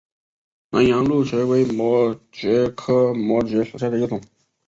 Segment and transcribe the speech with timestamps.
[0.71, 4.19] 南洋蕗蕨为膜蕨科膜蕨属下的一个种。